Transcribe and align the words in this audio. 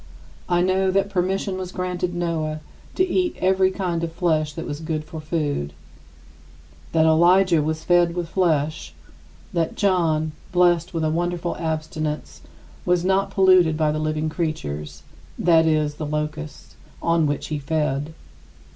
I 0.49 0.63
know 0.63 0.89
that 0.89 1.11
permission 1.11 1.59
was 1.59 1.71
granted 1.71 2.15
Noah 2.15 2.61
to 2.95 3.07
eat 3.07 3.35
every 3.39 3.69
kind 3.69 4.03
of 4.03 4.11
flesh 4.11 4.51
that 4.53 4.65
was 4.65 4.79
good 4.79 5.03
for 5.05 5.21
food; 5.21 5.73
that 6.91 7.05
Elijah 7.05 7.61
was 7.61 7.83
fed 7.83 8.15
with 8.15 8.27
flesh; 8.27 8.95
that 9.53 9.75
John, 9.75 10.31
blessed 10.51 10.95
with 10.95 11.03
a 11.03 11.11
wonderful 11.11 11.55
abstinence, 11.55 12.41
was 12.83 13.05
not 13.05 13.29
polluted 13.29 13.77
by 13.77 13.91
the 13.91 13.99
living 13.99 14.27
creatures 14.27 15.03
(that 15.37 15.67
is, 15.67 15.93
the 15.93 16.07
locusts) 16.07 16.75
on 17.03 17.27
which 17.27 17.49
he 17.49 17.59
fed. 17.59 18.15